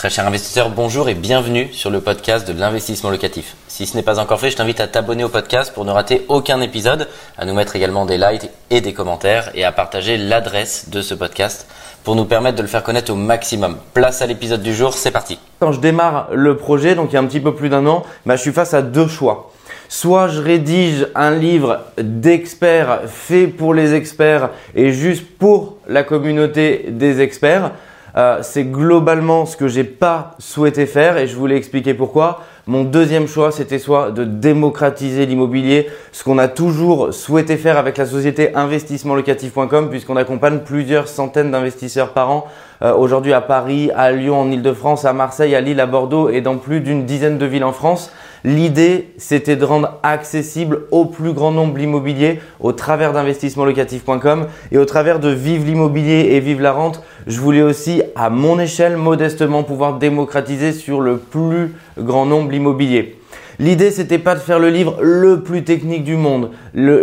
[0.00, 3.54] Très cher investisseur, bonjour et bienvenue sur le podcast de l'investissement locatif.
[3.68, 6.24] Si ce n'est pas encore fait, je t'invite à t'abonner au podcast pour ne rater
[6.28, 7.06] aucun épisode,
[7.36, 11.12] à nous mettre également des likes et des commentaires et à partager l'adresse de ce
[11.12, 11.66] podcast
[12.02, 13.76] pour nous permettre de le faire connaître au maximum.
[13.92, 15.38] Place à l'épisode du jour, c'est parti.
[15.58, 18.02] Quand je démarre le projet, donc il y a un petit peu plus d'un an,
[18.24, 19.52] bah, je suis face à deux choix.
[19.90, 26.86] Soit je rédige un livre d'experts fait pour les experts et juste pour la communauté
[26.88, 27.72] des experts,
[28.16, 32.40] euh, c'est globalement ce que j'ai pas souhaité faire et je voulais expliquer pourquoi.
[32.66, 37.96] Mon deuxième choix, c'était soit de démocratiser l'immobilier, ce qu'on a toujours souhaité faire avec
[37.96, 42.46] la société investissementlocatif.com puisqu'on accompagne plusieurs centaines d'investisseurs par an
[42.82, 46.40] euh, aujourd'hui à Paris, à Lyon, en Ile-de-France, à Marseille, à Lille, à Bordeaux et
[46.40, 48.12] dans plus d'une dizaine de villes en France.
[48.44, 54.84] L'idée, c'était de rendre accessible au plus grand nombre l'immobilier au travers d'investissementlocatif.com et au
[54.84, 57.02] travers de Vive l'immobilier et Vive la rente.
[57.26, 63.19] Je voulais aussi, à mon échelle, modestement pouvoir démocratiser sur le plus grand nombre l'immobilier.
[63.60, 66.48] L'idée, c'était pas de faire le livre le plus technique du monde,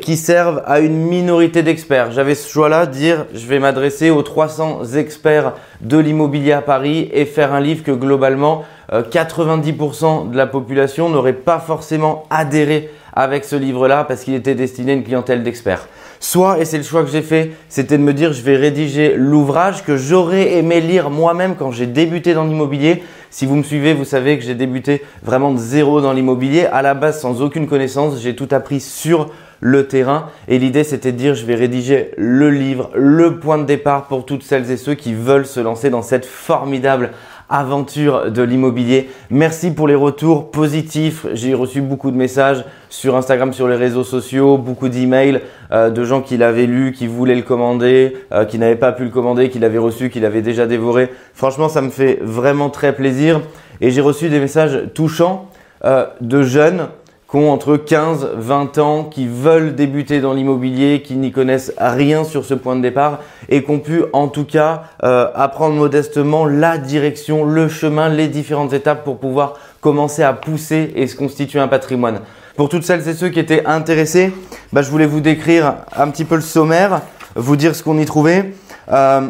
[0.00, 2.10] qui serve à une minorité d'experts.
[2.10, 7.26] J'avais ce choix-là, dire je vais m'adresser aux 300 experts de l'immobilier à Paris et
[7.26, 13.44] faire un livre que globalement 90% euh, de la population n'aurait pas forcément adhéré avec
[13.44, 15.86] ce livre-là parce qu'il était destiné à une clientèle d'experts.
[16.20, 19.14] Soit, et c'est le choix que j'ai fait, c'était de me dire je vais rédiger
[19.16, 23.02] l'ouvrage que j'aurais aimé lire moi-même quand j'ai débuté dans l'immobilier.
[23.30, 26.82] Si vous me suivez, vous savez que j'ai débuté vraiment de zéro dans l'immobilier, à
[26.82, 31.16] la base sans aucune connaissance, j'ai tout appris sur le terrain et l'idée c'était de
[31.16, 34.94] dire je vais rédiger le livre, le point de départ pour toutes celles et ceux
[34.94, 37.10] qui veulent se lancer dans cette formidable
[37.48, 39.10] aventure de l'immobilier.
[39.30, 41.26] Merci pour les retours positifs.
[41.32, 45.40] J'ai reçu beaucoup de messages sur Instagram, sur les réseaux sociaux, beaucoup d'emails
[45.72, 49.04] euh, de gens qui l'avaient lu, qui voulaient le commander, euh, qui n'avaient pas pu
[49.04, 51.10] le commander, qui l'avaient reçu, qui l'avaient déjà dévoré.
[51.34, 53.40] Franchement, ça me fait vraiment très plaisir.
[53.80, 55.48] Et j'ai reçu des messages touchants
[55.84, 56.88] euh, de jeunes
[57.30, 62.24] qui ont entre 15, 20 ans, qui veulent débuter dans l'immobilier, qui n'y connaissent rien
[62.24, 66.46] sur ce point de départ et qui ont pu en tout cas euh, apprendre modestement
[66.46, 71.58] la direction, le chemin, les différentes étapes pour pouvoir commencer à pousser et se constituer
[71.58, 72.20] un patrimoine.
[72.56, 74.32] Pour toutes celles et ceux qui étaient intéressés,
[74.72, 77.02] bah, je voulais vous décrire un petit peu le sommaire,
[77.36, 78.54] vous dire ce qu'on y trouvait.
[78.90, 79.28] Euh,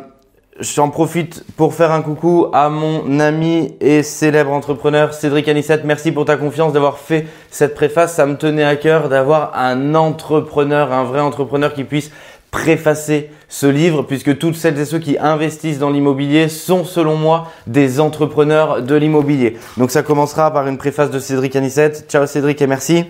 [0.60, 5.84] J'en profite pour faire un coucou à mon ami et célèbre entrepreneur Cédric Anissette.
[5.84, 8.16] Merci pour ta confiance d'avoir fait cette préface.
[8.16, 12.10] Ça me tenait à cœur d'avoir un entrepreneur, un vrai entrepreneur qui puisse
[12.50, 17.46] préfacer ce livre puisque toutes celles et ceux qui investissent dans l'immobilier sont selon moi
[17.69, 19.58] des entrepreneurs de l'immobilier.
[19.76, 22.06] Donc ça commencera par une préface de Cédric Anissette.
[22.08, 23.04] Ciao Cédric et merci.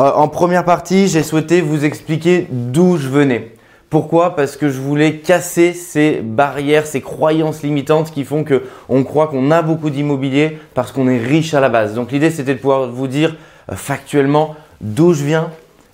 [0.00, 3.52] Euh, en première partie, j'ai souhaité vous expliquer d'où je venais.
[3.94, 4.34] Pourquoi?
[4.34, 9.28] Parce que je voulais casser ces barrières, ces croyances limitantes qui font que on croit
[9.28, 11.94] qu'on a beaucoup d'immobilier parce qu'on est riche à la base.
[11.94, 13.36] Donc l'idée c'était de pouvoir vous dire
[13.70, 15.50] euh, factuellement d'où je viens,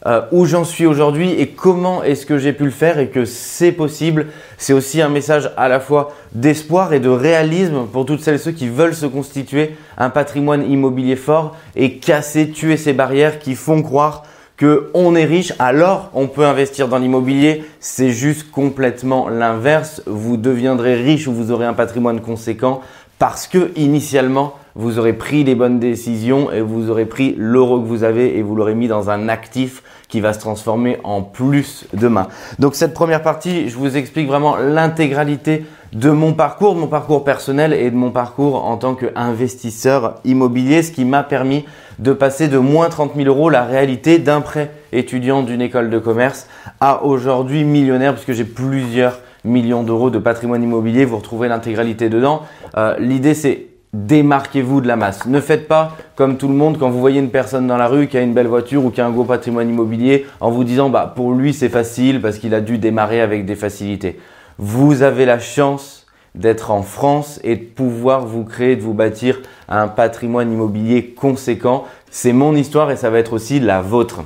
[0.07, 3.27] euh, où j'en suis aujourd'hui et comment est-ce que j'ai pu le faire et que
[3.27, 4.29] c'est possible.
[4.57, 8.39] C'est aussi un message à la fois d'espoir et de réalisme pour toutes celles et
[8.39, 13.55] ceux qui veulent se constituer un patrimoine immobilier fort et casser, tuer ces barrières qui
[13.55, 14.23] font croire
[14.61, 17.65] que on est riche, alors on peut investir dans l'immobilier.
[17.81, 20.03] C'est juste complètement l'inverse.
[20.05, 22.83] Vous deviendrez riche ou vous aurez un patrimoine conséquent
[23.19, 27.87] parce que initialement vous aurez pris les bonnes décisions et vous aurez pris l'euro que
[27.87, 31.87] vous avez et vous l'aurez mis dans un actif qui va se transformer en plus
[31.95, 32.29] demain.
[32.59, 37.25] Donc cette première partie, je vous explique vraiment l'intégralité de mon parcours, de mon parcours
[37.25, 41.65] personnel et de mon parcours en tant qu'investisseur immobilier, ce qui m'a permis
[41.99, 45.99] de passer de moins 30 000 euros la réalité d'un prêt étudiant d'une école de
[45.99, 46.47] commerce
[46.81, 51.05] à aujourd'hui millionnaire puisque j'ai plusieurs millions d'euros de patrimoine immobilier.
[51.05, 52.43] Vous retrouvez l'intégralité dedans.
[52.77, 55.27] Euh, l'idée c'est démarquez-vous de la masse.
[55.27, 58.07] Ne faites pas comme tout le monde quand vous voyez une personne dans la rue
[58.07, 60.91] qui a une belle voiture ou qui a un gros patrimoine immobilier en vous disant
[60.91, 64.21] bah pour lui c'est facile parce qu'il a dû démarrer avec des facilités.
[64.59, 66.07] Vous avez la chance
[66.37, 71.85] d'être en France et de pouvoir vous créer, de vous bâtir un patrimoine immobilier conséquent.
[72.11, 74.21] C'est mon histoire et ça va être aussi la vôtre.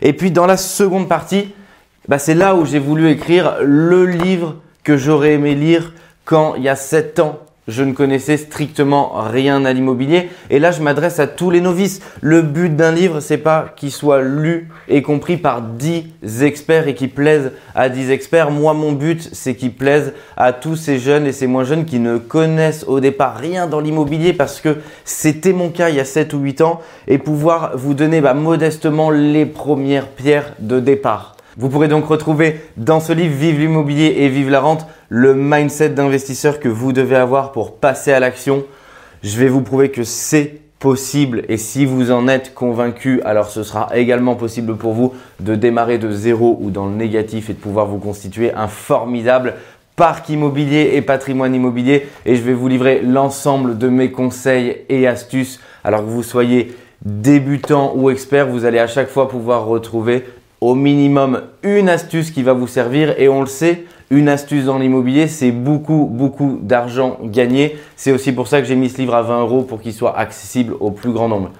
[0.00, 1.54] Et puis dans la seconde partie,
[2.08, 5.92] bah, c'est là où j'ai voulu écrire le livre que j'aurais aimé lire
[6.24, 10.28] quand il y a 7 ans je ne connaissais strictement rien à l'immobilier.
[10.50, 12.00] Et là, je m'adresse à tous les novices.
[12.20, 16.94] Le but d'un livre, c'est pas qu'il soit lu et compris par 10 experts et
[16.94, 18.50] qu'il plaise à 10 experts.
[18.50, 21.98] Moi, mon but, c'est qu'il plaise à tous ces jeunes et ces moins jeunes qui
[21.98, 26.04] ne connaissent au départ rien dans l'immobilier parce que c'était mon cas il y a
[26.04, 31.35] 7 ou 8 ans et pouvoir vous donner bah, modestement les premières pierres de départ.
[31.58, 35.88] Vous pourrez donc retrouver dans ce livre Vive l'immobilier et Vive la rente le mindset
[35.88, 38.64] d'investisseur que vous devez avoir pour passer à l'action.
[39.22, 43.62] Je vais vous prouver que c'est possible et si vous en êtes convaincu, alors ce
[43.62, 47.58] sera également possible pour vous de démarrer de zéro ou dans le négatif et de
[47.58, 49.54] pouvoir vous constituer un formidable
[49.96, 55.06] parc immobilier et patrimoine immobilier et je vais vous livrer l'ensemble de mes conseils et
[55.06, 60.24] astuces alors que vous soyez débutant ou expert, vous allez à chaque fois pouvoir retrouver
[60.60, 64.78] au minimum une astuce qui va vous servir et on le sait, une astuce dans
[64.78, 67.76] l'immobilier, c'est beaucoup, beaucoup d'argent gagné.
[67.96, 70.16] C'est aussi pour ça que j'ai mis ce livre à 20 euros pour qu'il soit
[70.16, 71.50] accessible au plus grand nombre.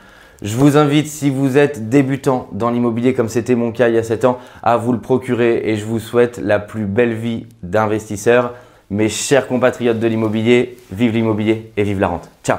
[0.42, 3.98] Je vous invite, si vous êtes débutant dans l'immobilier, comme c'était mon cas il y
[3.98, 7.46] a 7 ans, à vous le procurer et je vous souhaite la plus belle vie
[7.62, 8.52] d'investisseur.
[8.90, 12.30] Mes chers compatriotes de l'immobilier, vive l'immobilier et vive la rente.
[12.44, 12.58] Ciao